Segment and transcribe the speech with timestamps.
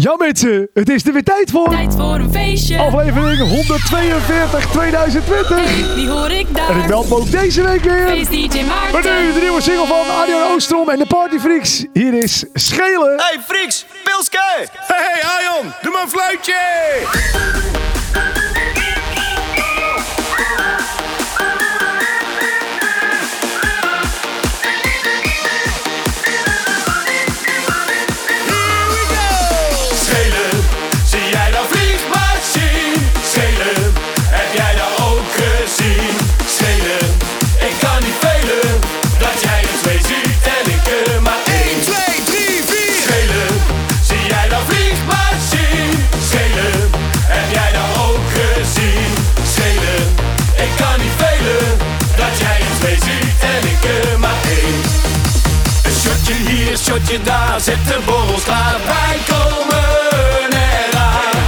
[0.00, 1.68] Ja mensen, het is er weer tijd voor.
[1.68, 2.78] Tijd voor een feestje.
[2.78, 5.48] Aflevering 142 2020.
[5.48, 6.70] Hey, die hoor ik daar.
[6.70, 8.06] En ik meld me ook deze week weer.
[8.08, 8.92] Feest DJ Maarten.
[8.92, 11.84] Maar nu de nieuwe single van Arjan Oostrom en de Party Freaks.
[11.92, 13.14] Hier is Schelen.
[13.16, 14.66] Hey Friks, Pilske!
[14.72, 16.58] Hey Arjon, doe maar een fluitje!
[57.18, 58.76] Daar, zet de borrels klaar.
[58.84, 61.38] Wij komen eraan.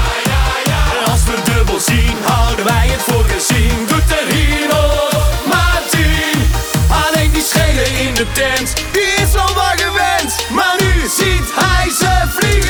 [0.99, 3.87] En als we dubbel zien, houden wij het voor gezien.
[3.87, 5.11] Doet er hier nog
[5.47, 6.51] maar tien.
[7.05, 10.47] Alleen die schelen in de tent, die is al wat gewend.
[10.51, 12.62] Maar nu ziet hij ze vliegen.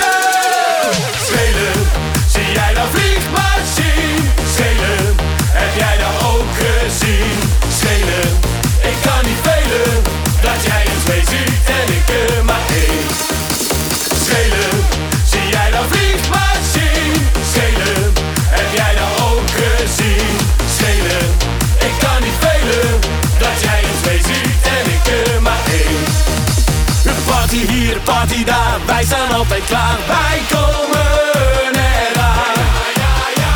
[29.09, 29.99] Wij staan altijd klaar.
[30.07, 32.61] Wij komen eraan.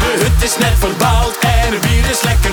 [0.01, 2.46] De hut is net verbouwd en het bier is lekker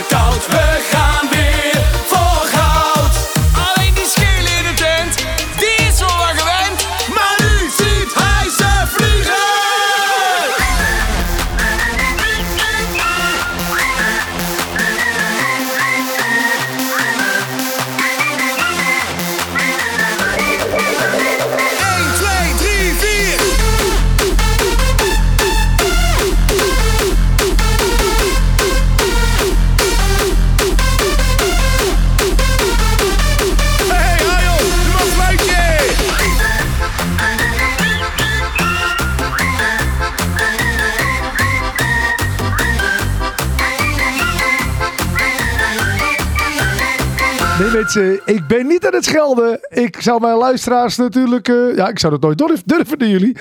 [48.44, 49.60] ik ben niet aan het schelden.
[49.70, 51.48] Ik zou mijn luisteraars natuurlijk...
[51.48, 53.38] eh, ja, ik zou dat nooit durf, durven naar jullie.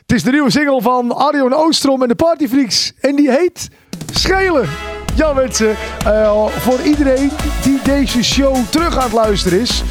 [0.00, 2.92] Het is de nieuwe single van Arjon Oostrom en de Party Freaks.
[3.00, 3.68] En die heet
[4.12, 4.68] Schelen.
[5.14, 7.30] Ja mensen, eh, voor iedereen
[7.62, 9.82] die deze show terug aan het luisteren is...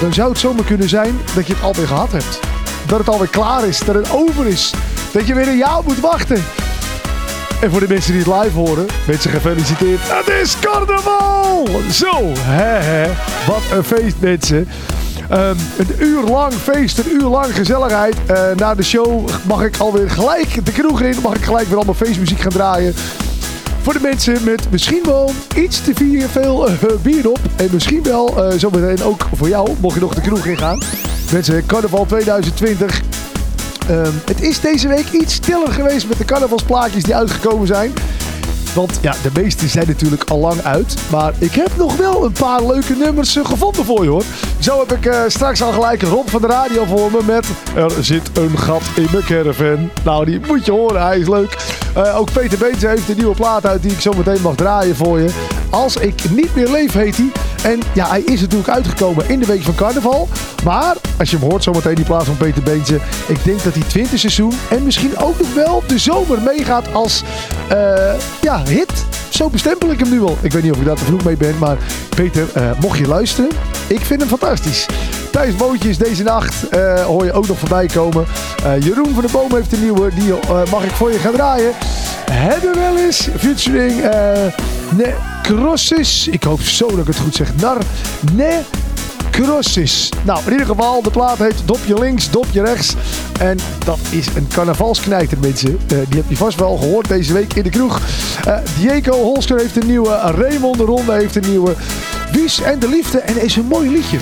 [0.00, 2.40] dan zou het zomaar kunnen zijn dat je het alweer gehad hebt.
[2.86, 4.72] Dat het alweer klaar is, dat het over is.
[5.12, 6.42] Dat je weer een jaar moet wachten.
[7.60, 10.00] En voor de mensen die het live horen, mensen gefeliciteerd.
[10.02, 11.68] Het is carnaval!
[11.90, 13.06] Zo, hè hè.
[13.46, 14.68] Wat een feest mensen.
[15.28, 18.16] Ehm, een uur lang feest, een uur lang gezelligheid.
[18.26, 21.16] Eh, na de show mag ik alweer gelijk de kroeg in.
[21.22, 22.94] Mag ik gelijk weer allemaal feestmuziek gaan draaien.
[23.82, 25.92] Voor de mensen met misschien wel iets te
[26.30, 27.40] veel eh, bier op.
[27.56, 30.82] En misschien wel eh, zometeen ook voor jou, mocht je nog de kroeg in gaan.
[31.32, 33.00] Mensen, carnaval 2020.
[33.88, 37.92] Ehm, het is deze week iets stiller geweest met de carnavalsplaatjes die uitgekomen zijn.
[38.74, 40.96] Want ja, de meeste zijn natuurlijk al lang uit.
[41.10, 44.24] Maar ik heb nog wel een paar leuke nummers eh, gevonden voor je hoor.
[44.58, 47.46] Zo heb ik eh, straks al gelijk Rob van de radio voor me met...
[47.74, 49.90] Er zit een gat in mijn caravan.
[50.04, 51.56] Nou, die moet je horen, hij is leuk.
[51.94, 54.96] Eh, ook Peter Beens heeft een nieuwe plaat uit die ik zo meteen mag draaien
[54.96, 55.30] voor je.
[55.70, 57.30] Als ik niet meer leef heet hij.
[57.66, 60.28] En ja, hij is natuurlijk uitgekomen in de week van carnaval.
[60.64, 63.00] Maar als je hem hoort zometeen die plaat van Peter Beentje.
[63.26, 67.22] Ik denk dat hij 20 seizoen en misschien ook nog wel de zomer meegaat als
[67.68, 69.15] eh, ja, hit.
[69.28, 70.36] Zo bestempel ik hem nu al.
[70.40, 71.58] Ik weet niet of ik daar te vroeg mee ben.
[71.58, 71.76] Maar
[72.16, 73.50] Peter, eh, mocht je luisteren,
[73.86, 74.86] ik vind hem fantastisch.
[75.30, 78.26] Thijs Bootjes deze nacht eh, hoor je ook nog voorbij komen.
[78.64, 80.10] Eh, Jeroen van de Boom heeft een nieuwe.
[80.14, 80.34] Die
[80.70, 81.72] mag ik voor je gaan draaien.
[82.30, 84.04] Hebben we wel eens featuring
[84.96, 86.28] Necrosis.
[86.28, 87.56] Ik hoop zo dat ik het goed zeg.
[87.56, 87.78] Nar
[89.38, 90.08] Necrosis.
[90.24, 92.94] Nou, in ieder geval, de plaat heet Dopje links, Dopje rechts.
[93.40, 95.68] En dat is een carnavalsknijter, mensen.
[95.68, 98.00] Eh, die heb je vast wel gehoord deze week in de kroeg.
[98.44, 100.08] Eh Diego Holsker heeft een nieuwe.
[100.10, 101.74] Raymond de Ronde heeft een nieuwe.
[102.36, 103.18] Wies en de Liefde.
[103.18, 104.18] En is een mooi liedje.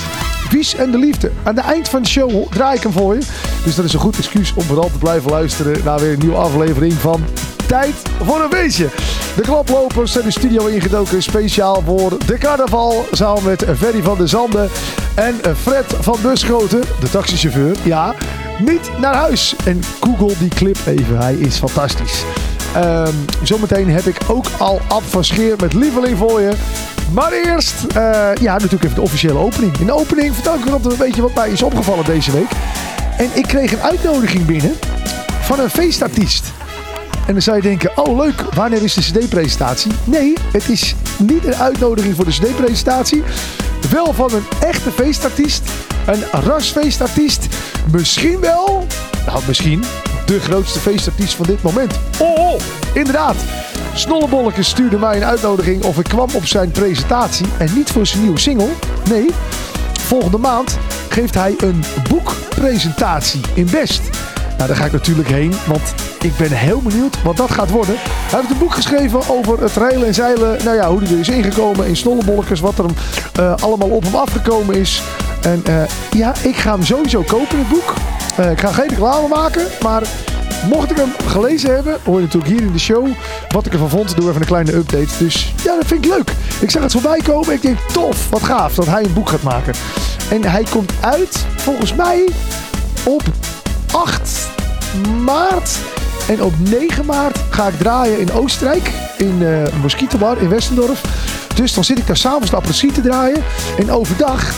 [0.50, 1.30] Wies en de Liefde.
[1.42, 3.20] Aan het eind van de show draai ik hem voor je.
[3.64, 6.36] Dus dat is een goed excuus om vooral te blijven luisteren naar weer een nieuwe
[6.36, 7.24] aflevering van
[7.66, 7.94] Tijd
[8.24, 8.88] voor een Beestje.
[9.36, 13.06] De klaplopers zijn de studio ingedoken speciaal voor de carnaval.
[13.12, 14.70] Samen met Ferry van der Zanden
[15.14, 17.76] en Fred van Buschoten, de taxichauffeur.
[17.82, 18.14] Ja,
[18.58, 19.56] niet naar huis.
[19.64, 22.24] En google die clip even, hij is fantastisch.
[22.74, 26.52] Ehm, zometeen heb ik ook al Ab van Scheer met Lieveling voor je.
[27.12, 29.78] Maar eerst, eh, ja, natuurlijk even de officiële opening.
[29.78, 32.50] In de opening vertel ik nog een beetje wat mij is opgevallen deze week.
[33.16, 34.72] En ik kreeg een uitnodiging binnen
[35.40, 36.52] van een feestartiest.
[37.26, 39.92] En dan zou je denken, oh leuk, wanneer is de cd-presentatie?
[40.04, 43.22] Nee, het is niet een uitnodiging voor de cd-presentatie.
[43.90, 45.62] Wel van een echte feestartiest.
[46.06, 47.46] Een rasfeestartiest.
[47.92, 48.86] Misschien wel,
[49.26, 49.84] nou misschien,
[50.26, 51.94] de grootste feestartiest van dit moment.
[52.94, 53.36] Inderdaad.
[53.94, 57.46] Snollebolleke stuurde mij een uitnodiging of ik kwam op zijn presentatie.
[57.58, 58.70] En niet voor zijn nieuwe single.
[59.08, 59.26] Nee,
[60.00, 60.78] volgende maand
[61.08, 64.02] geeft hij een boekpresentatie in West.
[64.56, 67.94] Nou, daar ga ik natuurlijk heen, want ik ben heel benieuwd wat dat gaat worden.
[67.98, 70.64] Hij heeft een boek geschreven over het reilen en zeilen.
[70.64, 72.84] Nou ja, hoe hij er is ingekomen in snollebolletjes, wat er
[73.40, 75.02] uh, allemaal op hem afgekomen is.
[75.42, 77.94] En uh, ja, ik ga hem sowieso kopen, het boek.
[78.40, 80.02] Uh, ik ga geen reclame maken, maar
[80.68, 83.06] mocht ik hem gelezen hebben, hoor je natuurlijk hier in de show
[83.48, 84.16] wat ik ervan vond.
[84.16, 85.18] Doe even een kleine update.
[85.18, 86.32] Dus ja, dat vind ik leuk.
[86.60, 87.54] Ik zag het voorbij komen.
[87.54, 89.74] Ik denk, tof, wat gaaf dat hij een boek gaat maken.
[90.30, 92.28] En hij komt uit, volgens mij,
[93.04, 93.22] op
[93.92, 94.48] 8
[95.24, 95.70] maart.
[96.28, 98.90] En op 9 maart ga ik draaien in Oostenrijk.
[99.18, 101.00] In uh, een Mosquitobar in Westendorf.
[101.54, 103.42] Dus dan zit ik daar s'avonds de apres te draaien.
[103.78, 104.54] En overdag,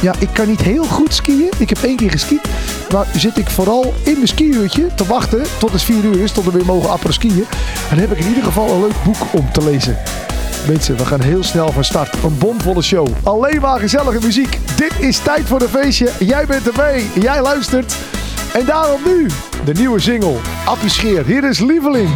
[0.00, 1.50] ja, ik kan niet heel goed skiën.
[1.58, 2.48] Ik heb één keer geskiet.
[2.92, 6.32] Maar zit ik vooral in mijn skiuurtje te wachten tot het 4 uur is.
[6.32, 7.44] Tot we weer mogen apres skiën.
[7.90, 9.96] En dan heb ik in ieder geval een leuk boek om te lezen.
[10.66, 12.14] Mensen, we gaan heel snel van start.
[12.24, 13.08] Een bomvolle show.
[13.22, 14.58] Alleen maar gezellige muziek.
[14.76, 16.10] Dit is tijd voor een feestje.
[16.18, 17.02] Jij bent erbij.
[17.14, 17.96] Jij luistert.
[18.52, 19.26] En daarom nu
[19.64, 20.36] de nieuwe single.
[20.64, 21.26] Appie Scheer.
[21.26, 21.58] Hier is.
[21.58, 22.08] Lieveling,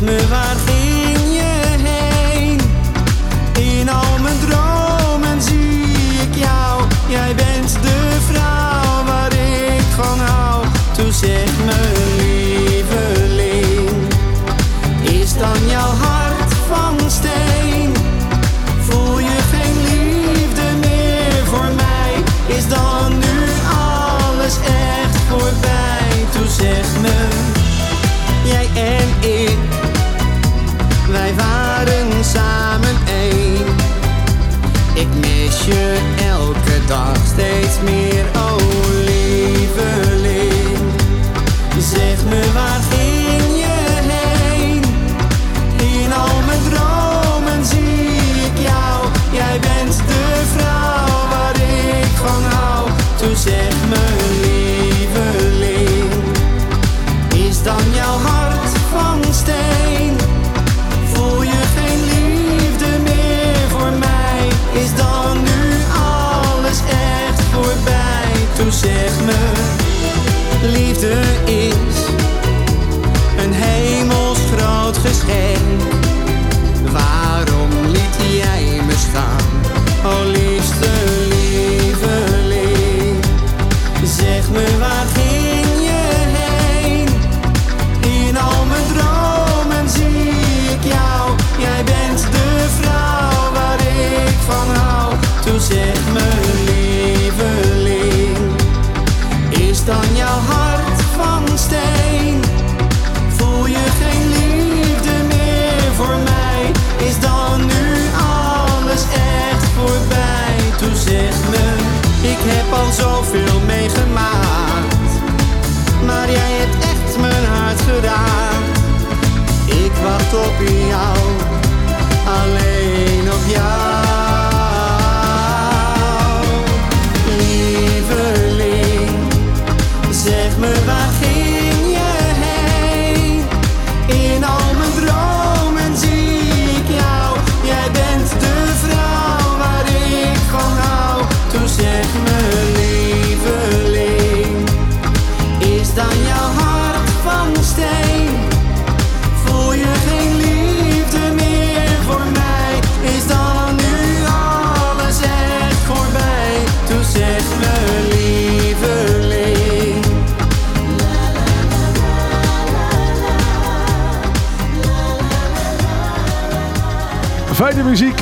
[0.00, 2.60] me waar ging je heen?
[3.58, 6.82] In al mijn dromen zie ik jou.
[7.08, 10.25] Jij bent de vrouw waar ik van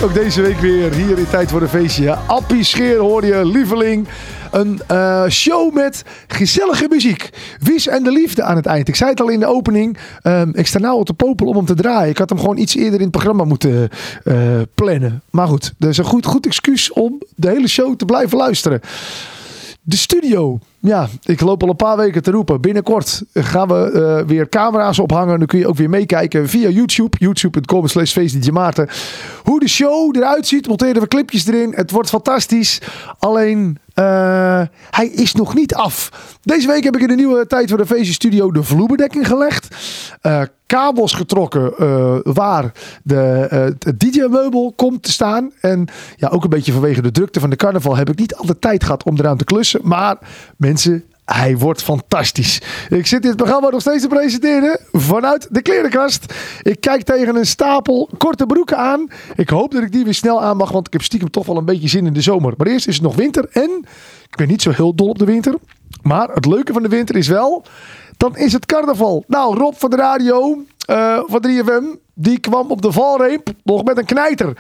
[0.02, 2.14] ook deze week weer hier in Tijd voor een Feestje.
[2.14, 4.08] Appie Scheer hoor je, lieveling.
[4.50, 7.30] Een eh, show met gezellige muziek.
[7.60, 8.88] Wies en de liefde aan het eind.
[8.88, 9.98] Ik zei het al in de opening.
[10.22, 12.10] ehm, ik sta nou al te popelen om hem te draaien.
[12.10, 13.88] Ik had hem gewoon iets eerder in het programma moeten
[14.24, 14.36] eh,
[14.74, 15.22] plannen.
[15.30, 18.80] Maar goed, dat is een goed, goed excuus om de hele show te blijven luisteren.
[19.82, 20.58] De studio.
[20.86, 22.60] Ja, ik loop al een paar weken te roepen.
[22.60, 25.38] Binnenkort gaan we eh, weer camera's ophangen.
[25.38, 27.16] Dan kun je ook weer meekijken via YouTube.
[27.18, 28.16] YouTube.com slash
[28.52, 28.88] Maarten.
[29.42, 30.68] Hoe de show eruit ziet.
[30.68, 31.72] Monteren we clipjes erin.
[31.74, 32.80] Het wordt fantastisch.
[33.18, 36.10] Alleen, eh, hij is nog niet af.
[36.42, 39.76] Deze week heb ik in de nieuwe Tijd voor de Feestje Studio de vloerbedekking gelegd.
[40.20, 40.42] Eh,
[40.74, 45.52] kabels getrokken eh, waar de, eh, het DJ-meubel komt te staan.
[45.60, 48.60] En ja, ook een beetje vanwege de drukte van de carnaval heb ik niet altijd
[48.60, 49.80] tijd gehad om eraan te klussen.
[49.82, 50.18] Maar
[50.56, 52.60] mensen, hij wordt fantastisch.
[52.88, 56.34] Ik zit dit programma nog steeds te presenteren vanuit de klerenkast.
[56.62, 59.08] Ik kijk tegen een stapel korte broeken aan.
[59.36, 61.56] Ik hoop dat ik die weer snel aan mag, want ik heb stiekem toch wel
[61.56, 62.54] een beetje zin in de zomer.
[62.56, 63.70] Maar eerst is het nog winter en
[64.30, 65.54] ik ben niet zo heel dol op de winter.
[66.02, 67.64] Maar het leuke van de winter is wel,
[68.24, 69.24] dan is het carnaval.
[69.26, 73.98] Nou, Rob van de radio eh, van 3FM, die kwam op de valreep nog met
[73.98, 74.56] een knijter.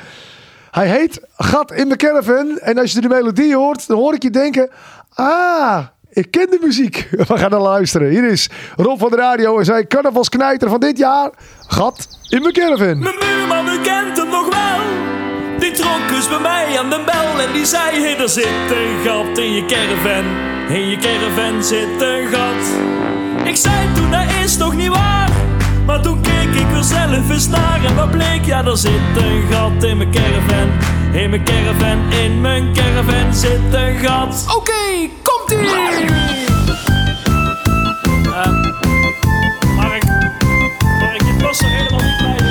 [0.70, 2.58] Hij heet Gat in de Caravan.
[2.58, 4.70] En als je de melodie hoort, dan hoor ik je denken...
[5.14, 5.78] Ah,
[6.10, 7.08] ik ken de muziek.
[7.28, 8.08] We gaan naar luisteren.
[8.08, 11.30] Hier is Rob van de Radio en zijn carnavalsknijter van dit jaar.
[11.66, 12.98] Gat in mijn caravan.
[12.98, 14.80] Mijn buurman, u kent hem nog wel.
[15.58, 18.98] Die trok eens bij mij aan de bel en die zei: Hey, er zit een
[19.04, 20.24] gat in je caravan.
[20.76, 22.93] In je caravan zit een gat.
[23.44, 25.30] Ik zei toen: Dat is toch niet waar?
[25.86, 28.44] Maar toen keek ik er zelf eens naar en wat bleek?
[28.44, 30.68] Ja, er zit een gat in mijn caravan.
[31.12, 34.44] In mijn caravan, in mijn caravan zit een gat.
[34.56, 35.68] Oké, komt-ie!
[38.34, 38.50] Eh,
[39.76, 40.04] Mark,
[40.98, 42.43] Mark, dit was er helemaal niet bij.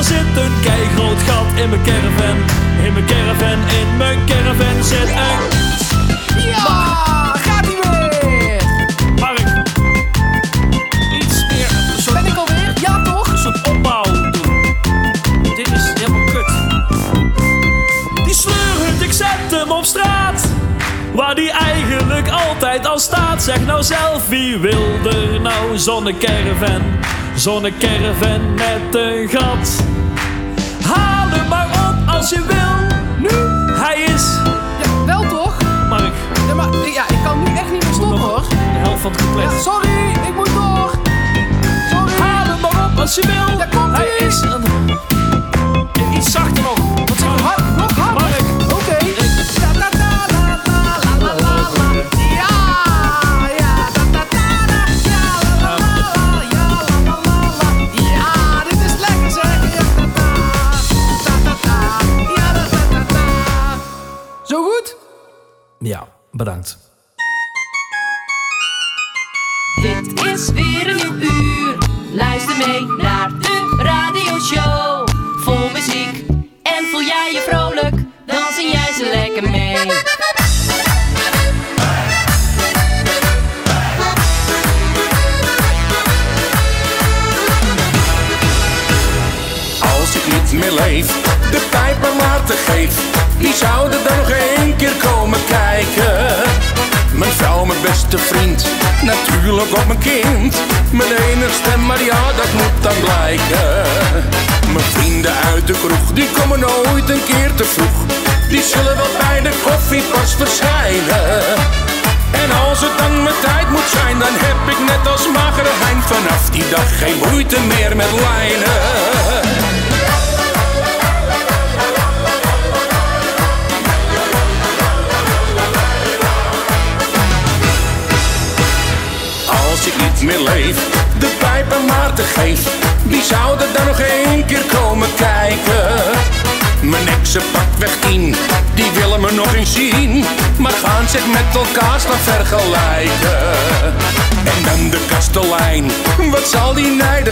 [0.00, 2.36] Daar zit een keigroot gat in mijn caravan.
[2.84, 5.59] In mijn caravan, in mijn caravan zit een.
[23.10, 23.42] Staat.
[23.42, 26.82] Zeg nou zelf, wie wil er nou zonnecaravan?
[27.34, 29.82] Zonnecaravan met een gat.
[30.84, 32.98] Haal hem maar op als je wil.
[33.18, 33.36] Nu,
[33.80, 34.38] hij is.
[34.82, 35.56] Ja, wel toch?
[35.88, 36.12] Mark,
[36.48, 38.42] Ja, maar ja, ik kan nu echt niet meer stoppen hoor.
[38.48, 39.62] de helft van het Ja, compleet.
[39.62, 40.90] sorry, ik moet door.
[41.90, 42.12] Sorry.
[42.22, 43.58] Haal hem maar op als je wil.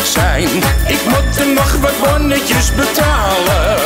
[0.07, 0.49] zijn.
[0.87, 3.77] Ik moet nog wat bonnetjes betalen.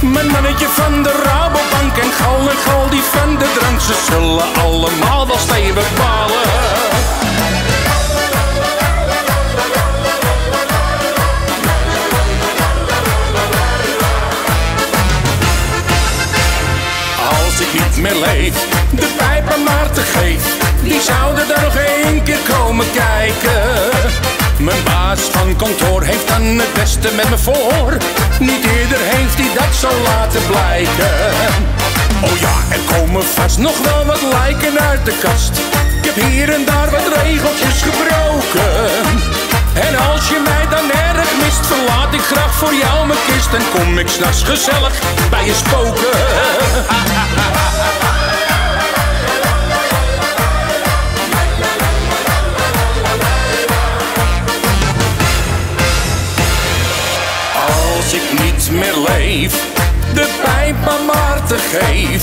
[0.00, 3.80] Mijn mannetje van de Rabobank en Gal en Gal die van de drank.
[3.80, 5.36] Ze zullen allemaal wel
[17.28, 18.54] Als ik niet meer leef.
[18.90, 24.29] De pijper maar te geef, die zouden er nog één keer komen kijken.
[24.60, 27.96] Mijn baas van kantoor heeft dan het beste met me voor.
[28.40, 31.14] Niet eerder heeft hij dat zo laten blijken.
[32.22, 35.58] Oh ja, er komen vast nog wel wat lijken uit de kast.
[35.98, 38.90] Ik heb hier en daar wat regeltjes gebroken.
[39.74, 43.52] En als je mij dan erg mist, verlaat ik graag voor jou mijn kist.
[43.54, 44.94] En kom ik s'nachts gezellig
[45.30, 46.18] bij je spoken.
[58.70, 59.52] Meer leef,
[60.14, 62.22] de pijp aan Maarten geef,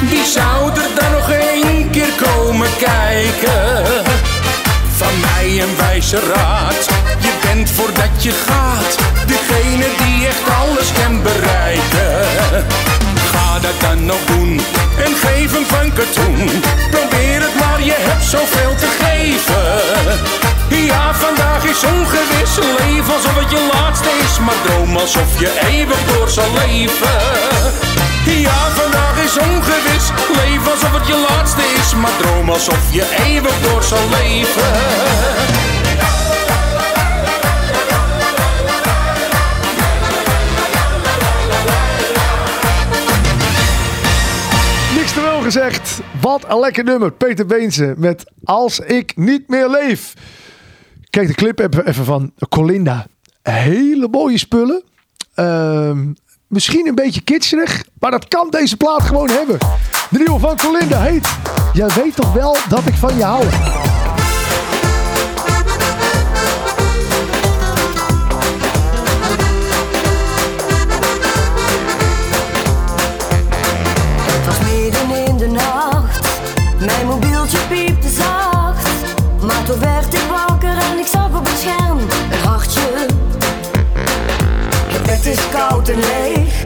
[0.00, 3.84] die zou er dan nog één keer komen kijken.
[4.96, 6.88] Van mij een wijze raad,
[7.18, 12.66] je bent voordat je gaat, degene die echt alles kan bereiken.
[13.60, 14.60] Dat dan nog doen
[15.04, 16.62] en geef hem van katoen.
[16.90, 19.64] Probeer het maar, je hebt zoveel te geven.
[20.86, 22.52] Ja, vandaag is ongewis.
[22.78, 27.18] Leef alsof het je laatste is, maar droom alsof je eeuwig door zal leven.
[28.24, 30.04] Ja, vandaag is ongewis.
[30.36, 35.77] Leef alsof het je laatste is, maar droom alsof je eeuwig door zal leven.
[45.52, 46.00] Gezegd.
[46.20, 47.12] Wat een lekker nummer.
[47.12, 50.14] Peter Beense met Als ik niet meer leef.
[51.10, 53.06] Kijk de clip even van Colinda.
[53.42, 54.82] Hele mooie spullen.
[55.34, 56.12] Ehm,
[56.46, 57.84] misschien een beetje kitscherig.
[57.98, 59.58] Maar dat kan deze plaat gewoon hebben.
[60.10, 61.28] De nieuwe van Colinda heet...
[61.72, 63.44] Jij weet toch wel dat ik van je hou.
[85.18, 86.64] Het is koud en leeg,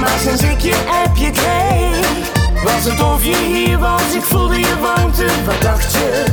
[0.00, 2.32] maar sinds ik je appje kreeg,
[2.64, 6.24] was het of je hier was, ik voelde je warmte, wat dacht je?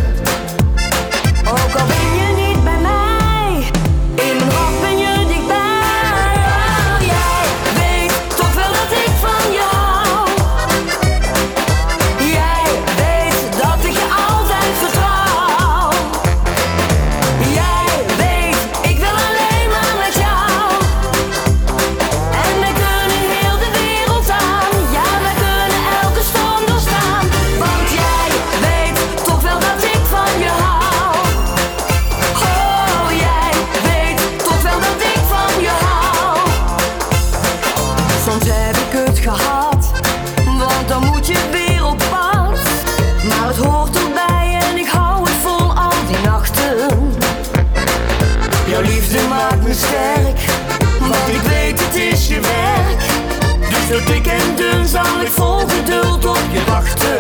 [56.80, 57.19] Op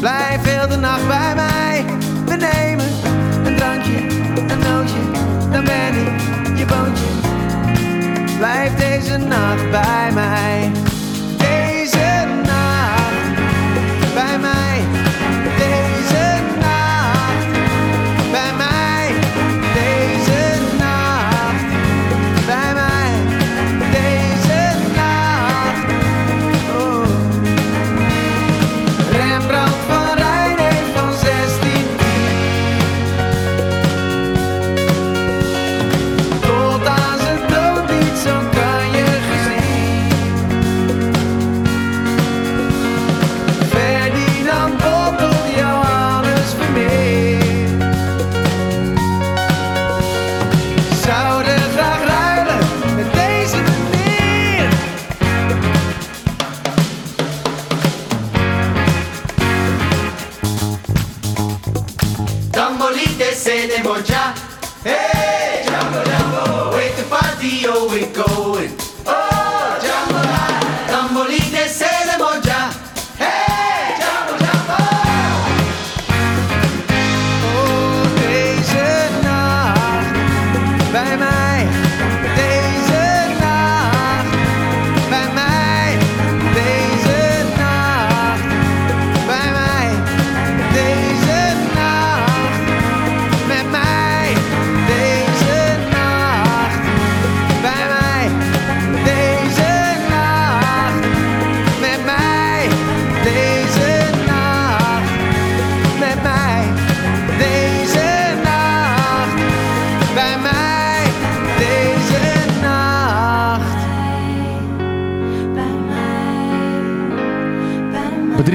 [0.00, 1.84] Blijf heel de nacht bij mij.
[2.26, 2.86] We nemen
[3.44, 3.98] een drankje,
[4.52, 5.00] een nootje.
[5.50, 7.04] Dan ben ik je boontje.
[8.38, 10.85] Blijf deze nacht bij mij.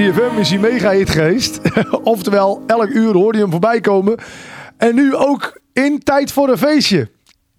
[0.02, 1.60] 3FM is hij mega hit geweest.
[2.02, 4.18] Oftewel, elk uur hoorde je hem voorbij komen.
[4.76, 7.10] En nu ook in Tijd voor een Feestje.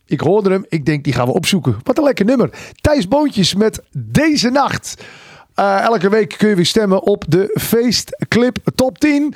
[0.06, 1.80] Ik hoorde hem, ik denk die gaan we opzoeken.
[1.84, 2.50] Wat een lekker nummer.
[2.82, 5.04] Thijs Boontjes met Deze Nacht.
[5.56, 9.34] Eh, elke week kun je weer stemmen op de feestclip top 10.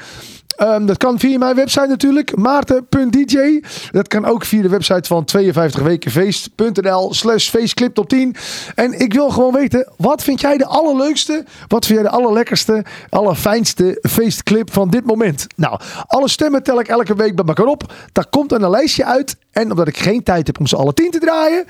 [0.57, 3.63] Ehm, dat kan via mijn website natuurlijk, maarten.dj.
[3.91, 8.35] Dat kan ook via de website van 52wekenfeest.nl slash feestclip top 10.
[8.75, 12.85] En ik wil gewoon weten, wat vind jij de allerleukste, wat vind jij de allerlekkerste,
[13.09, 15.47] allerfijnste feestclip van dit moment?
[15.55, 17.93] Nou, alle stemmen tel ik elke week bij elkaar op.
[18.11, 19.35] Daar komt een lijstje uit.
[19.51, 21.65] En omdat ik geen tijd heb om ze alle 10 te draaien,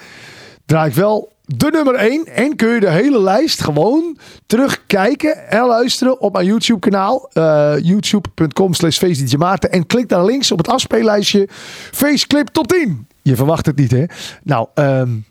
[0.66, 2.26] draai ik wel de nummer 1.
[2.26, 7.30] En kun je de hele lijst gewoon terugkijken en luisteren op mijn YouTube kanaal.
[7.34, 9.72] Eh, youtube.com slash Maarten.
[9.72, 11.48] En klik daar links op het afspeellijstje.
[11.92, 13.08] Faceclip top 10.
[13.22, 14.04] Je verwacht het niet hè.
[14.44, 15.26] Nou, um,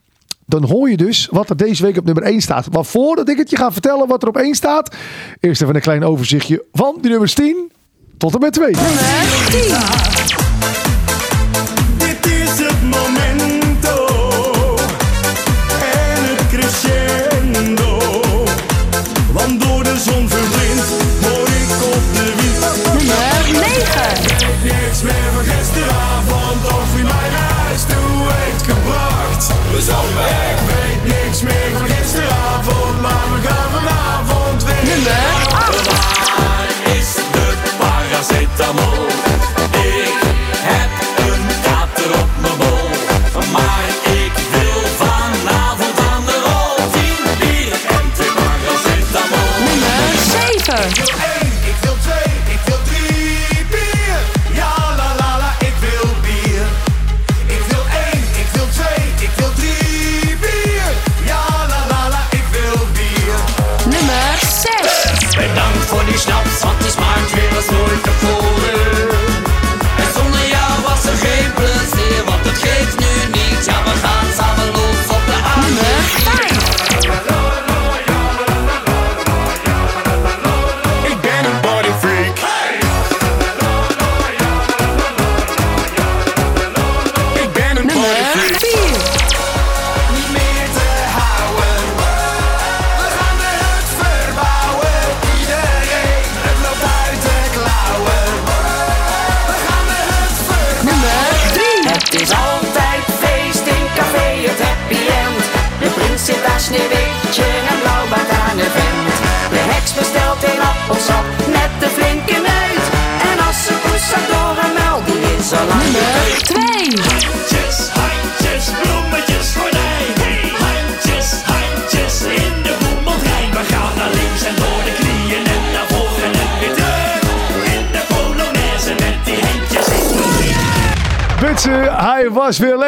[0.46, 2.72] dan hoor je dus wat er deze week op nummer 1 staat.
[2.72, 4.94] Maar voordat ik het je ga vertellen wat er op 1 staat.
[5.40, 7.72] Eerst even een klein overzichtje van die nummers 10
[8.16, 8.72] tot en met 2.
[8.72, 10.25] Nummer 10.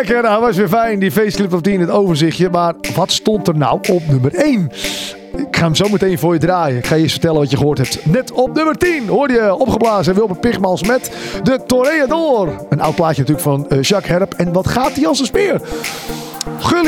[0.09, 0.31] Lekker.
[0.31, 0.99] Hij was weer fijn.
[0.99, 2.51] Die faceclip van 10 het overzichtje.
[2.51, 4.71] Maar wat stond er nou op nummer 1?
[5.37, 6.77] Ik ga hem zo meteen voor je draaien.
[6.77, 8.07] Ik ga je eens vertellen wat je gehoord hebt.
[8.07, 11.11] Net op nummer 10 hoorde je opgeblazen Wilbert Pigmals met
[11.43, 12.67] de Toreador.
[12.69, 14.35] Een oud plaatje natuurlijk van eh, Jacques Herp.
[14.35, 15.61] En wat gaat hij als een speer?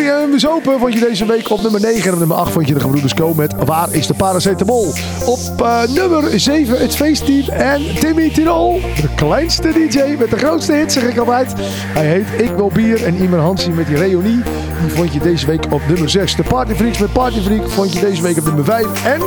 [0.01, 2.07] Gully en Bezopen vond je deze week op nummer 9.
[2.07, 4.93] En op nummer 8 vond je de gebroeders Co met Waar is de paracetamol?
[5.27, 8.81] Op eh, nummer 7 het feestteam en Timmy Tirol.
[9.01, 11.53] De kleinste DJ met de grootste hits zeg ik altijd.
[11.71, 14.43] Hij heet Ik Wil Bier en Imer Hansie met die reunie.
[14.81, 16.37] Die vond je deze week op nummer 6.
[16.37, 19.05] De Party Freaks met Party Freak vond je deze week op nummer 5.
[19.05, 19.21] En,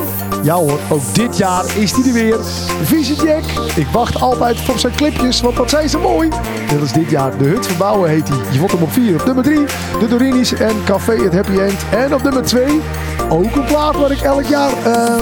[0.44, 2.40] ja hoor, ook dit jaar is hij er weer.
[2.84, 3.44] Vieze Jack.
[3.76, 6.30] Ik wacht altijd op zijn clipjes, want wat zijn ze mooi.
[6.70, 8.38] Dit is dit jaar De Hut Verbouwen heet hij.
[8.52, 9.20] Je vond hem op 4.
[9.20, 9.66] Op nummer 3
[10.00, 11.86] de Dorinis en Café het Happy End.
[11.92, 12.82] En op nummer 2
[13.30, 15.16] ook een plaat waar ik elk jaar eh,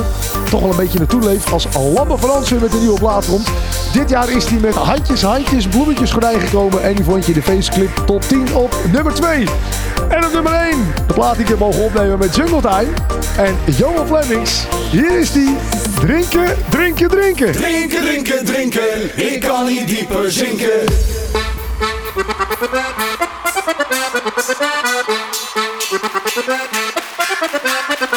[0.49, 1.51] toch wel een beetje naartoe leef.
[1.51, 3.47] Als Lamme Frans weer met een nieuwe plaat komt.
[3.93, 6.83] Dit jaar is hij met handjes, handjes, bloemetjes gordijn gekomen.
[6.83, 9.45] En die vond je in de faceclip top 10 op nummer 2.
[10.09, 12.91] En op nummer 1 de plaat die ik heb mogen opnemen met Jungle Time.
[13.37, 14.65] En Johan Flemings.
[14.91, 15.57] Hier is die.
[15.99, 17.51] Drinken, drinken, drinken.
[17.51, 19.33] Drinken, drinken, drinken.
[19.33, 20.69] Ik kan niet dieper zinken.
[27.39, 28.07] Música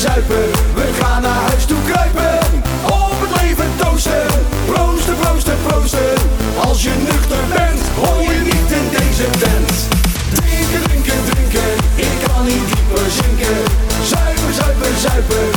[0.00, 0.50] Zuipen.
[0.74, 2.38] We gaan naar huis toe kruipen.
[2.84, 4.26] Op het leven toosten.
[4.66, 6.12] Proosten, proosten, proosten.
[6.58, 9.72] Als je nuchter bent, hoor je niet in deze tent.
[10.34, 11.70] Drinken, drinken, drinken.
[11.94, 13.56] Ik kan niet dieper zinken.
[14.02, 15.49] Zuipen, zuipen, zuipen.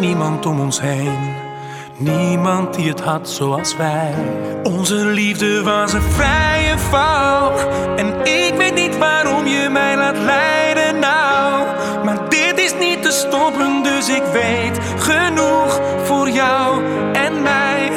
[0.00, 1.34] Niemand om ons heen.
[1.96, 4.14] Niemand die het had zoals wij.
[4.62, 7.52] Onze liefde was een vrije val.
[7.96, 11.66] En ik weet niet waarom je mij laat leiden nou.
[12.04, 17.90] Maar dit is niet te stoppen dus ik weet genoeg voor jou en mij.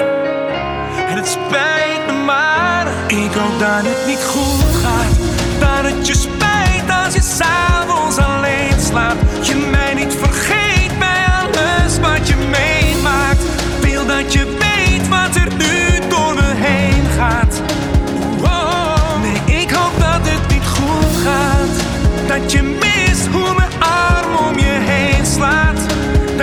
[1.07, 2.87] En het spijt me maar.
[3.07, 5.17] Ik hoop dat het niet goed gaat.
[5.59, 9.47] Dat het je spijt als je s'avonds alleen slaapt.
[9.47, 10.28] Je mij niet vergeet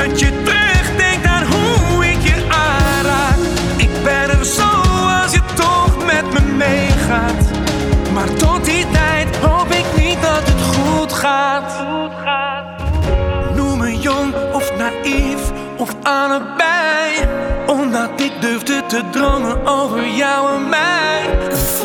[0.07, 3.37] Dat je terugdenkt aan hoe ik je aanraak.
[3.77, 4.69] Ik ben er zo
[5.23, 7.51] als je toch met me meegaat.
[8.13, 11.85] Maar tot die tijd hoop ik niet dat het goed gaat.
[13.57, 17.29] Noem me jong of naïef of allebei.
[17.67, 21.36] Omdat ik durfde te dromen over jou en mij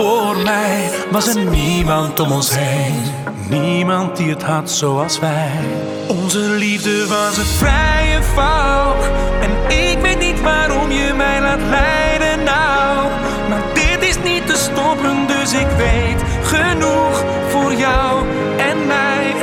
[0.01, 3.01] Voor mij was er niemand om ons heen.
[3.49, 5.59] Niemand die het had zoals wij.
[6.07, 8.95] Onze liefde was een vrije val.
[9.41, 13.09] En ik weet niet waarom je mij laat leiden nou.
[13.49, 18.25] Maar dit is niet te stoppen dus ik weet genoeg voor jou
[18.57, 19.33] en mij.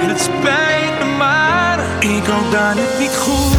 [0.00, 1.78] En het spijt me maar.
[1.98, 3.51] Ik hoop dat het niet goed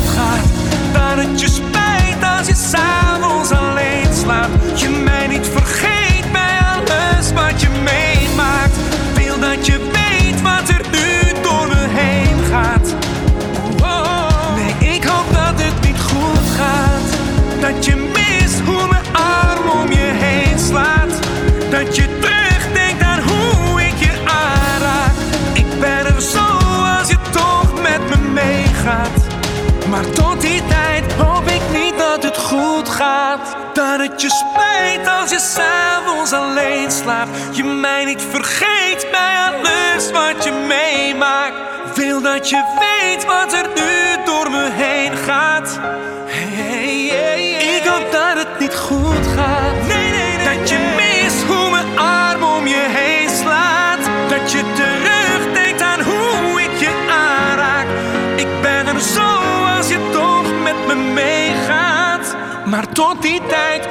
[34.24, 37.30] je spijt als je s'avonds alleen slaapt.
[37.52, 41.56] Je mij niet vergeet bij alles wat je meemaakt.
[41.96, 45.80] Wil dat je weet wat er nu door me heen gaat.
[46.26, 47.76] Hey, hey, hey.
[47.76, 49.88] Ik hoop dat het niet goed gaat.
[49.88, 54.00] Nee, nee, nee, Dat je mist hoe mijn arm om je heen slaat.
[54.30, 57.88] Dat je terugdenkt aan hoe ik je aanraak.
[58.36, 59.30] Ik ben er zo
[59.78, 62.36] als je toch met me meegaat.
[62.66, 63.88] Maar tot die tijd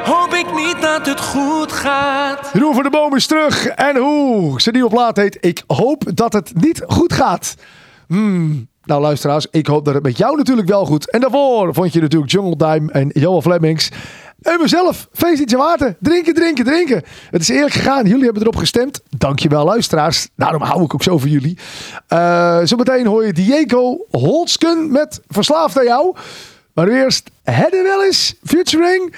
[1.12, 3.66] het goed gaat Roel van de Boom is terug.
[3.66, 7.54] En hoe zijn nieuwe plaat heet Ik hoop dat het niet goed gaat.
[8.06, 8.68] Hmm.
[8.84, 11.10] Nou luisteraars, ik hoop dat het met jou natuurlijk wel goed.
[11.10, 13.90] En daarvoor vond je natuurlijk Jungle Dime en Johan Flemings.
[14.42, 15.96] En mezelf, feest Maarten.
[16.00, 17.02] Drinken, drinken, drinken.
[17.30, 18.06] Het is eerlijk gegaan.
[18.06, 19.00] Jullie hebben erop gestemd.
[19.16, 20.28] Dankjewel luisteraars.
[20.36, 21.58] Daarom hou ik ook zo van jullie.
[22.08, 26.16] Eh, zometeen hoor je Diego Holsken met Verslaafd aan jou.
[26.74, 29.14] Maar eerst Hedde Willis featuring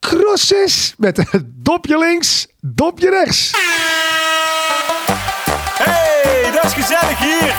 [0.00, 3.50] Necrosis met dopje links, dopje rechts.
[5.82, 7.54] Hey, dat is gezellig hier.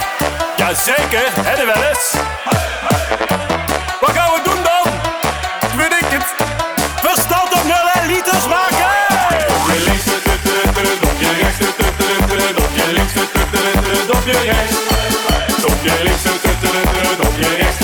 [0.57, 2.13] Jazeker, hè de wel eens.
[3.99, 4.93] Wat gaan we doen dan?
[5.77, 6.25] Weet ik het.
[7.01, 8.87] Verstand op nul en liters maken.
[9.47, 10.05] Dopje links,
[11.01, 13.13] dopje rechts, dopje links,
[14.07, 14.73] dopje rechts.
[15.61, 16.23] Dopje links,
[17.21, 17.79] dopje rechts,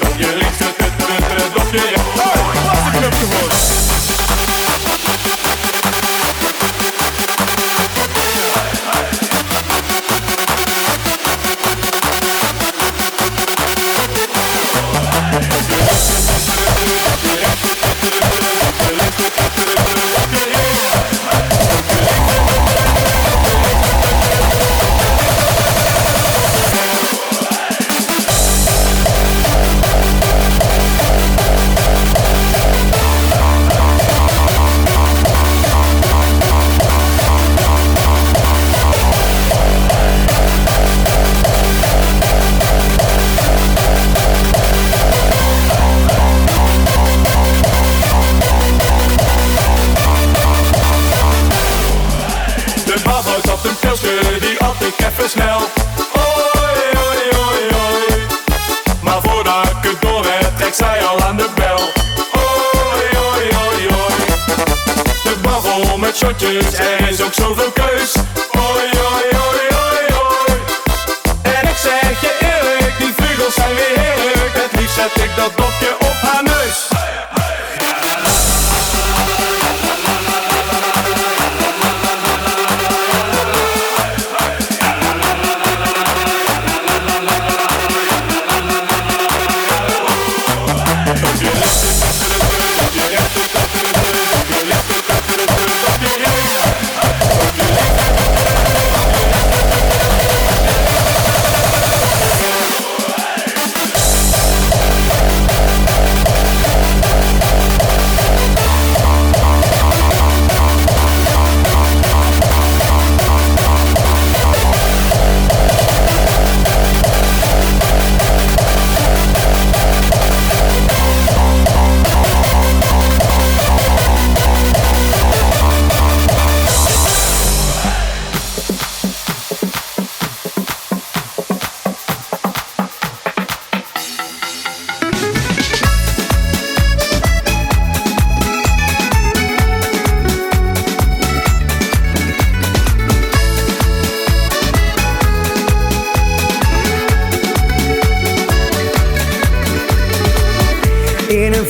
[0.00, 0.58] dopje links,
[1.54, 2.03] dopje rechts.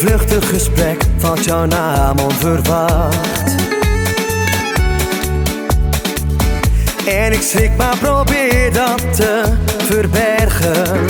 [0.04, 3.54] Vluchtig gesprek valt jouw naam onverwacht.
[7.06, 9.42] En ik schrik maar probeer dat te
[9.84, 11.06] verbergen.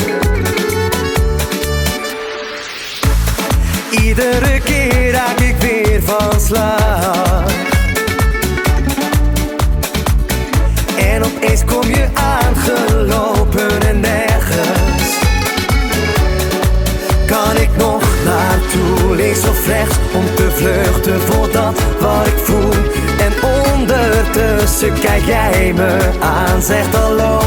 [3.90, 7.44] Iedere keer raak ik weer van slag.
[10.98, 13.33] En opeens kom je aangelopen
[19.66, 22.72] rechts, om te vluchten voor dat wat ik voel.
[23.18, 23.32] En
[23.66, 27.40] ondertussen kijk jij me aan, zegt hallo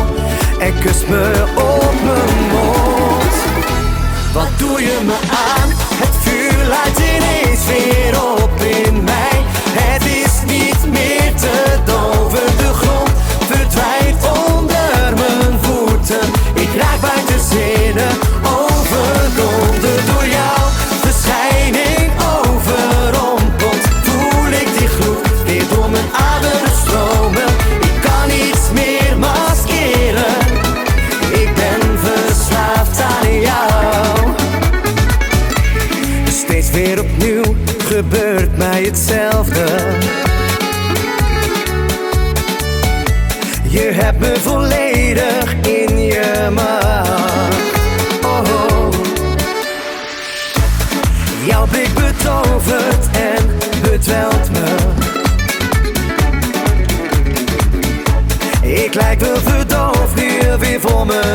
[0.59, 3.33] en kust me op mijn mond.
[4.33, 5.86] Wat doe je me aan?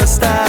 [0.02, 0.41] Voor me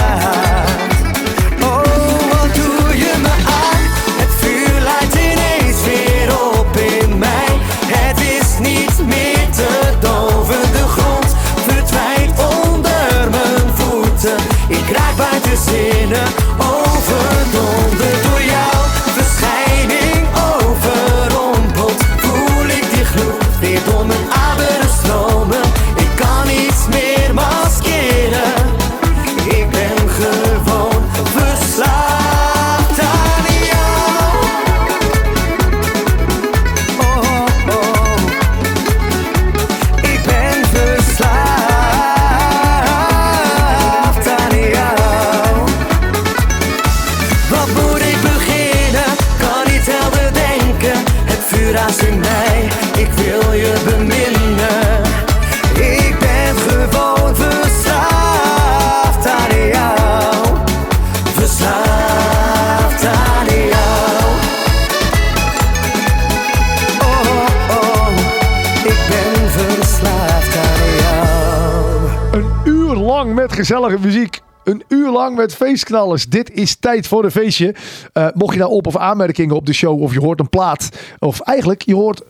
[74.00, 74.42] muziek.
[74.64, 76.26] Een uur lang met feestknallers.
[76.26, 77.76] Dit is tijd voor een feestje.
[78.14, 80.90] Eh, mocht je nou op- of aanmerkingen op de show of je hoort een plaat.
[81.20, 82.22] Of eigenlijk, je hoort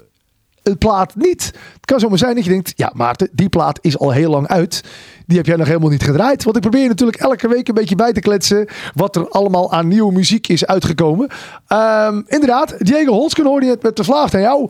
[0.64, 1.46] een plaat niet.
[1.74, 4.48] Het kan zomaar zijn dat je denkt, ja Maarten, die plaat is al heel lang
[4.48, 4.84] uit.
[5.26, 6.44] Die heb jij nog helemaal niet gedraaid.
[6.44, 9.88] Want ik probeer natuurlijk elke week een beetje bij te kletsen wat er allemaal aan
[9.88, 11.30] nieuwe muziek is uitgekomen.
[11.68, 14.70] Ehm, inderdaad, Diego Holsken hoorde je het met de vlaag aan jou.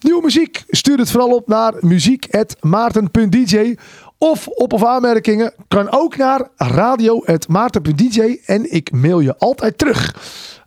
[0.00, 3.74] Nieuwe muziek, stuur het vooral op naar muziek.maarten.dj
[4.22, 10.14] of op of aanmerkingen kan ook naar radio.maarten.dj en ik mail je altijd terug.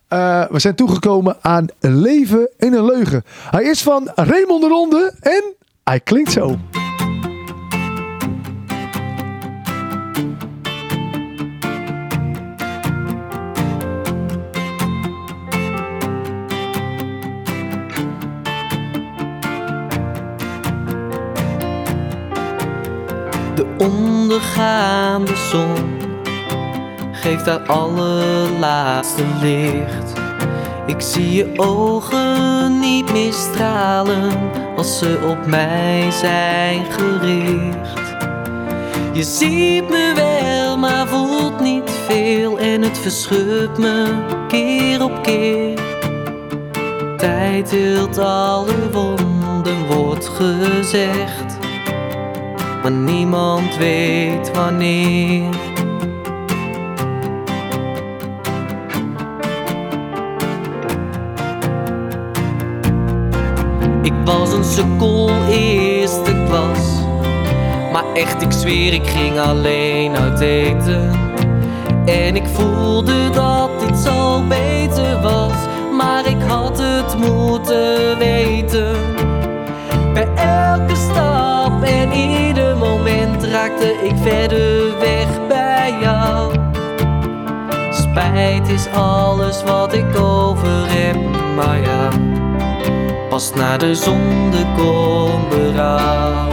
[0.07, 3.23] Eh, we zijn toegekomen aan Leven in een Leugen.
[3.51, 6.57] Hij is van Raymond de Ronde en hij klinkt zo.
[23.83, 26.01] Ondergaande zon
[27.11, 30.13] geeft haar allerlaatste licht.
[30.85, 34.31] Ik zie je ogen niet meer stralen
[34.75, 38.15] als ze op mij zijn gericht.
[39.13, 44.05] Je ziet me wel, maar voelt niet veel en het verschudt me
[44.47, 45.79] keer op keer.
[47.17, 51.52] Tijd hield alle wonden, wordt gezegd
[52.83, 55.49] maar niemand weet wanneer.
[64.01, 67.01] Ik was een sukkel eerste klas,
[67.91, 71.11] maar echt ik zweer ik ging alleen uit eten.
[72.05, 75.57] En ik voelde dat dit zo beter was,
[75.97, 78.95] maar ik had het moeten weten.
[80.13, 82.52] Bij elke stap en moment
[83.63, 86.53] raakte ik verder weg bij jou.
[87.91, 91.15] Spijt is alles wat ik over heb,
[91.55, 92.09] maar ja,
[93.29, 96.52] pas na de zonde komt berouw.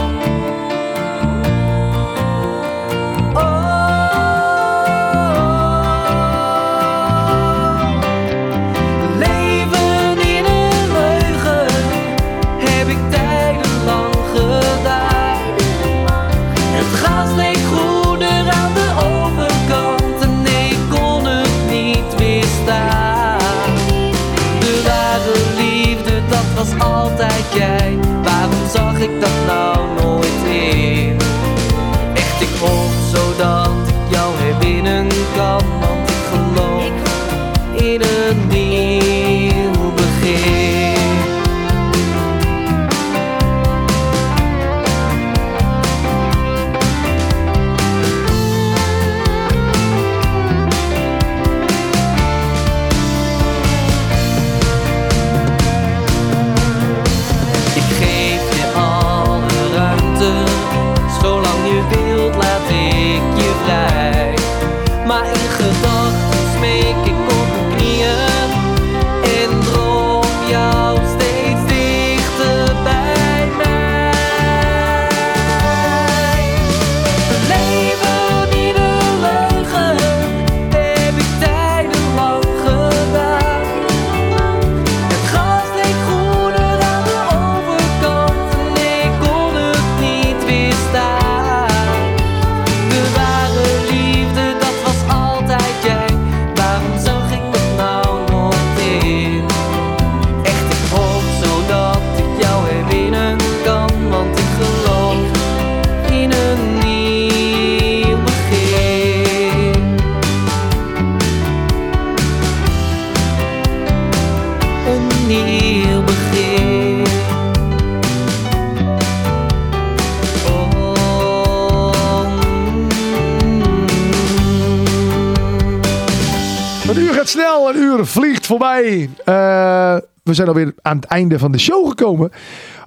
[127.31, 129.09] Snel, een uur vliegt voorbij.
[129.25, 132.31] Eh, we zijn alweer aan het einde van de show gekomen.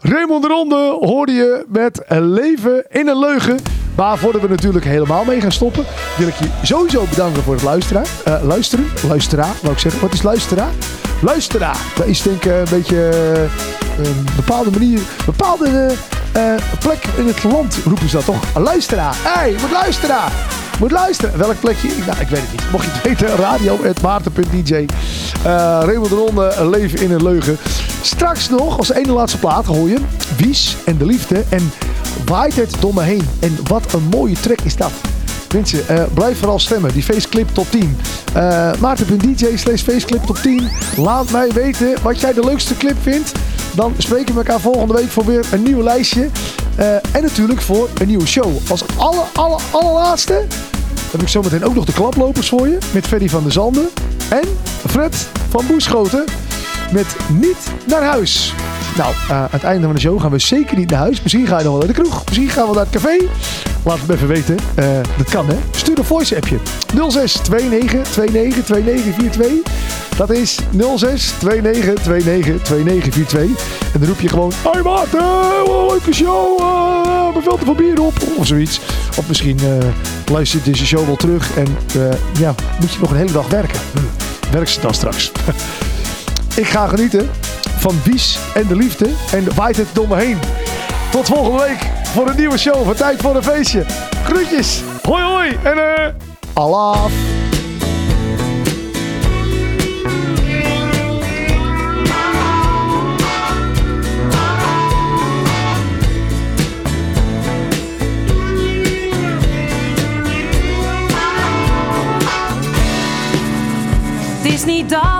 [0.00, 3.58] Raymond de Ronde hoorde je met Leven in een Leugen.
[3.94, 5.84] Maar voordat we natuurlijk helemaal mee gaan stoppen,
[6.16, 8.02] wil ik je sowieso bedanken voor het luisteren.
[8.24, 10.00] Eh, luisteren, luisteraar, wou ik zeggen.
[10.00, 10.70] Wat is luisteraar?
[11.20, 11.76] Luisteraar.
[11.96, 15.94] Dat is denk ik een beetje eh, een bepaalde manier, een bepaalde
[16.32, 18.58] eh, plek in het land roepen ze dat toch?
[18.58, 19.14] Luisteraar.
[19.22, 20.32] Hé, hey, moet luisteraar.
[20.78, 21.38] Moet luisteren.
[21.38, 21.88] Welk plekje?
[22.06, 22.70] Nou, ik weet het niet.
[22.72, 24.74] Mocht je het weten, radio.maarten.dj.
[24.74, 24.86] Eh
[25.84, 27.58] Raymond de Ronde, leven in een leugen.
[28.04, 29.98] Straks nog, als ene laatste plaat, hoor je
[30.36, 31.44] Wies en de liefde.
[31.48, 31.72] En
[32.26, 33.28] waait het door me heen.
[33.40, 34.90] En wat een mooie track is dat.
[35.52, 36.92] Mensen, eh, blijf vooral stemmen.
[36.92, 37.96] Die faceclip top 10.
[38.34, 40.68] Eh Maarten.dj slash faceclip top 10.
[40.96, 43.32] Laat mij weten wat jij de leukste clip vindt.
[43.74, 46.28] Dan spreken we elkaar volgende week voor weer een nieuw lijstje.
[46.76, 48.56] Eh, en natuurlijk voor een nieuwe show.
[48.68, 50.44] Als aller, aller, allerlaatste
[51.10, 52.78] heb ik zometeen ook nog de klaplopers voor je.
[52.92, 53.88] Met Freddy van der Zanden.
[54.28, 54.44] En
[54.86, 56.24] Fred van Boeschoten.
[56.92, 58.54] Met Niet naar huis.
[58.96, 61.22] Nou, eh, aan het einde van de show gaan we zeker niet naar huis.
[61.22, 62.24] Misschien ga je nog wel naar de kroeg.
[62.24, 63.16] Misschien gaan we naar het café.
[63.84, 64.56] Laat het me even weten.
[64.74, 65.56] Eh, dat kan hè.
[65.70, 66.58] Stuur een voice appje.
[67.08, 69.72] 06 29 29 29 42.
[70.16, 70.58] Dat is
[70.96, 73.40] 06 29 29 2942.
[73.92, 74.52] En dan roep je gewoon...
[74.62, 75.20] Hoi Maarten,
[75.66, 76.60] oh, leuke show.
[76.60, 78.14] eh we veel te veel bier op.
[78.36, 78.80] Of zoiets.
[79.18, 81.56] Of misschien eh luister je deze show wel terug.
[81.56, 81.66] En
[82.38, 83.80] ja, moet je nog een hele dag werken.
[83.92, 85.32] Hm, werk ze dan straks.
[86.56, 87.30] Ik ga genieten
[87.78, 89.08] van Wies en de liefde.
[89.32, 90.38] En waait het door me heen.
[91.10, 93.84] Tot volgende week voor een nieuwe show van Tijd voor een Feestje.
[94.24, 94.82] Groetjes.
[95.02, 95.58] Hoi hoi.
[95.62, 96.12] En eh...
[96.52, 97.04] Allah.
[114.42, 115.13] Het is niet dat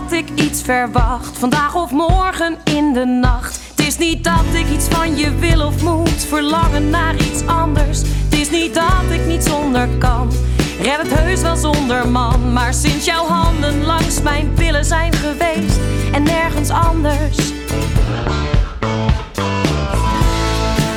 [0.62, 3.60] verwacht, vandaag of morgen in de nacht.
[3.74, 7.98] Het is niet dat ik iets van je wil of moet, verlangen naar iets anders.
[8.00, 10.32] Het is niet dat ik niet zonder kan,
[10.80, 12.52] red het heus wel zonder man.
[12.52, 15.78] Maar sinds jouw handen langs mijn pillen zijn geweest
[16.12, 17.36] en nergens anders.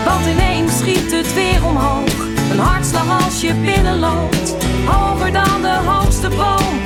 [0.06, 2.26] Want ineens schiet het weer omhoog.
[2.52, 4.56] Een hartslag als je binnenloopt.
[4.86, 6.77] Hoger dan de hoogste boom.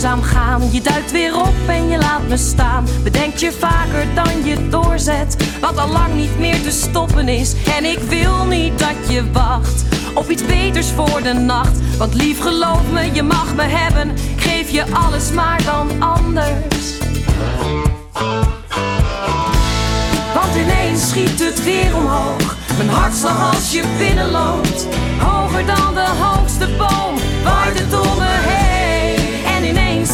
[0.00, 2.86] Je duikt weer op en je laat me staan.
[3.02, 5.36] Bedenk je vaker dan je doorzet.
[5.60, 7.54] Wat al lang niet meer te stoppen is.
[7.76, 9.84] En ik wil niet dat je wacht
[10.14, 11.96] op iets beters voor de nacht.
[11.98, 14.10] Want lief, geloof me, je mag me hebben.
[14.10, 16.98] Ik geef je alles, maar dan anders.
[20.34, 22.56] Want ineens schiet het weer omhoog.
[22.76, 24.86] Mijn hartslag als je binnenloopt.
[25.18, 27.14] Hoger dan de hoogste boom.
[27.44, 28.69] Waait het door me heen.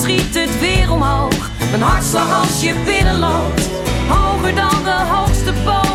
[0.07, 1.51] Schiet het weer omhoog.
[1.71, 3.69] Mijn hartslag als je binnenloopt.
[4.09, 5.86] Hoger dan de hoogste boom.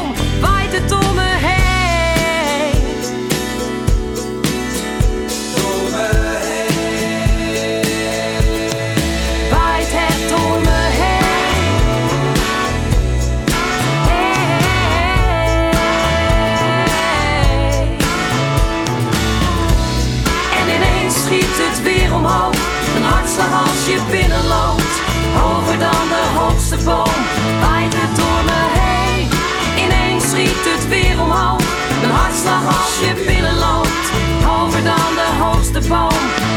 [23.91, 24.95] Je binnenloopt.
[25.41, 27.19] Hoger dan de hoogste boom.
[27.61, 29.27] Waait het door me heen.
[29.83, 31.65] Ineens schiet het weer omhoog.
[32.03, 34.05] Een hartslag als je binnenloopt.
[34.43, 36.50] Hoger dan de hoogste boom.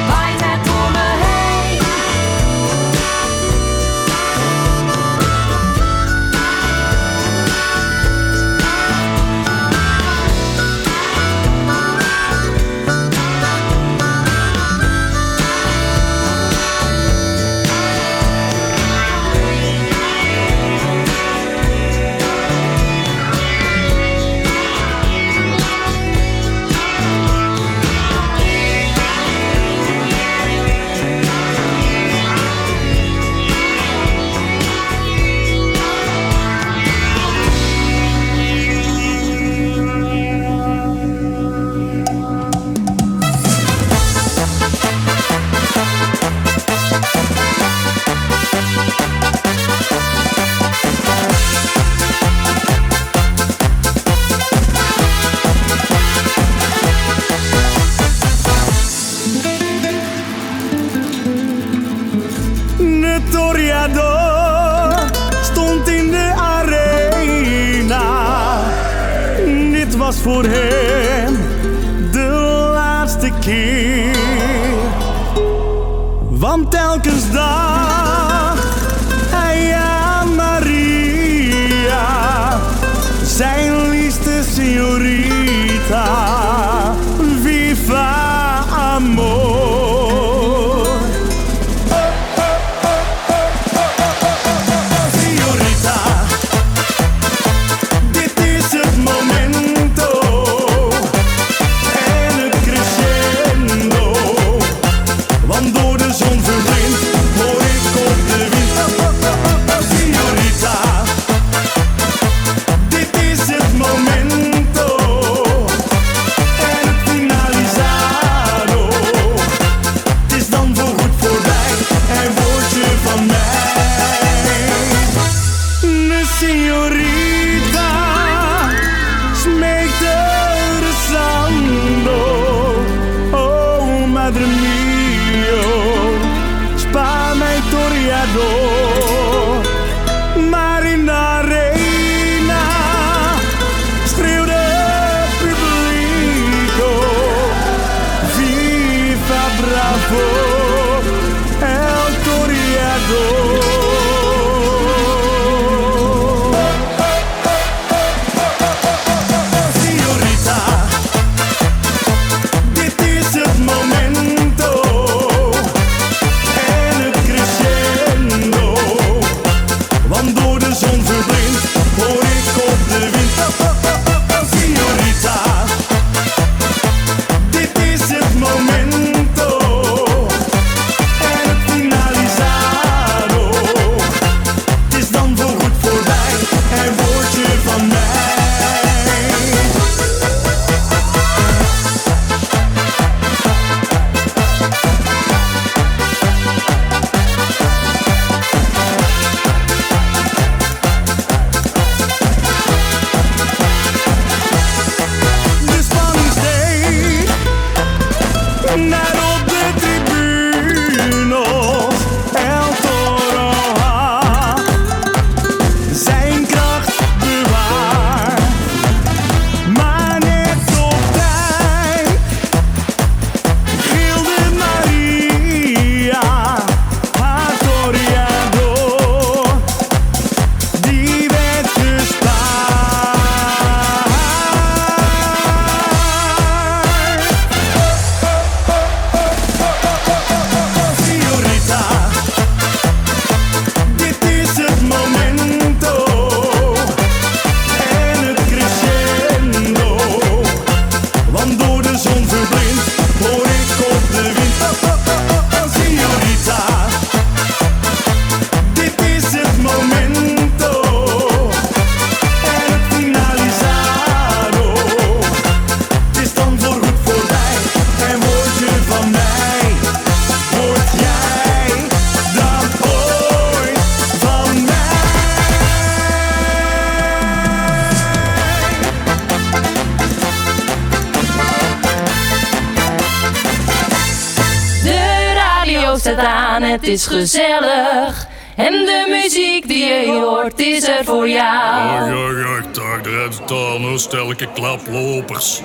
[286.95, 288.27] Is gezellig.
[288.57, 291.47] En de muziek die je hoort is er voor jou.
[291.47, 295.61] Ach, ach, ach, daar eruit staan, hoor, stelke klaplopers.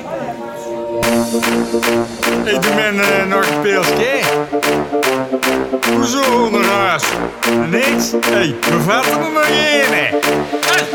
[2.44, 4.20] Hey, doe men eh, nog een pilsje?
[5.94, 7.04] Hoezo onderhuis?
[7.70, 8.12] Niks?
[8.12, 10.08] Hé, hey, we vatten er nog één, hè?
[10.66, 10.88] Hey,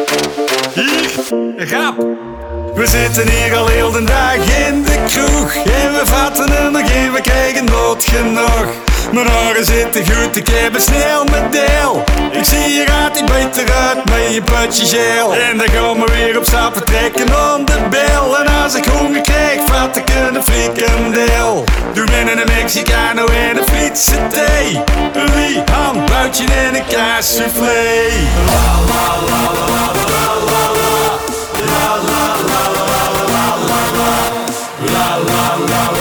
[0.74, 1.10] hier,
[1.56, 1.96] een grap.
[2.74, 4.34] We zitten hier al heel de dag
[4.68, 9.64] in de kroeg En we vatten er nog één, we krijgen nooit genoeg Mijn oren
[9.64, 14.34] zitten goed, ik heb een snel deel Ik zie je gaat niet beter uit met
[14.34, 15.34] je putje geel.
[15.34, 18.38] En dan gaan we weer op stap trekken om de bel.
[18.38, 21.64] En als ik honger krijg, vat ik een frikandel.
[21.92, 24.82] Doe binnen een Mexicano en een Friese thee.
[25.12, 28.08] Een wie, ham, buitje en een kaassoufflé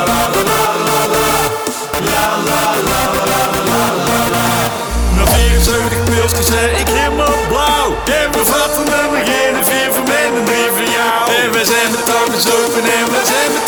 [0.06, 0.33] Na
[12.42, 13.62] zijn met toch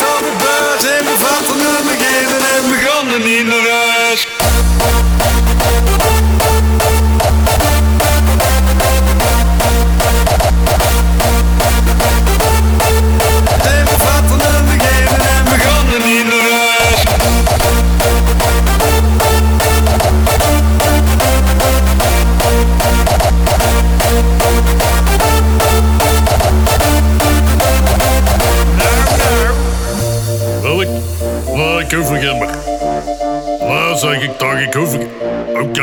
[34.56, 35.00] zeg ik toch, ik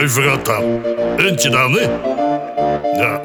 [0.01, 0.33] hoef er...
[0.33, 0.81] Oké, dan.
[1.17, 1.81] Eentje dan, hè?
[3.01, 3.21] Ja.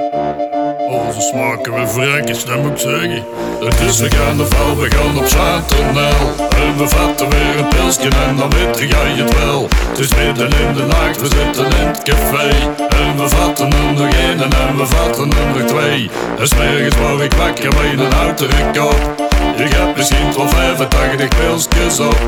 [0.89, 3.25] Oh, ze smaken we vrijkjes, dat moet ik zeggen.
[3.61, 6.49] Het is we gaan de val, we gaan op Chantenel.
[6.57, 9.69] En we vatten weer een pilsje en dan weet jij het wel.
[9.89, 14.41] Het is midden in de nacht, we zitten in En we vatten er nog één
[14.41, 16.11] en we vatten er nog twee.
[16.39, 19.29] En s'morgens word ik wakker met een oude kop.
[19.57, 22.19] Je hebt misschien wel 85 pilsjes op.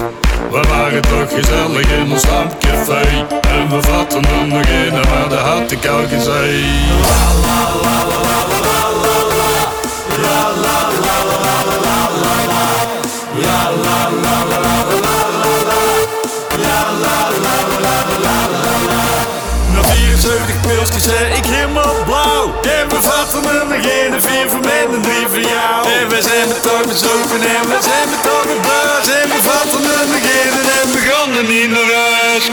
[0.50, 3.26] We waren toch gezellig in ons stampcafé.
[3.48, 6.64] En we vatten er nog één, maar dat had ik al gezegd.
[10.22, 11.69] Na
[20.20, 22.60] 74 pilsjes zei ik helemaal blauw.
[22.62, 25.88] En we vatten er nog een vier voor mij en drie voor jou.
[25.98, 29.38] En we zijn met toch bezopen en we zijn met toch een buis En we
[29.42, 31.90] vatten er nog één en we gaan er niet naar
[32.20, 32.44] huis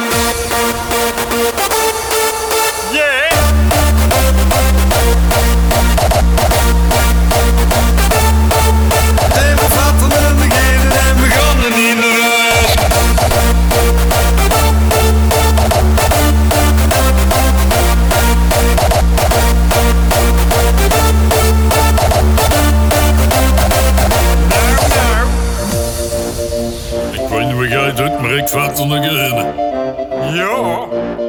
[28.47, 29.17] kvart again?
[29.17, 30.37] gryning.
[30.37, 31.26] Ja.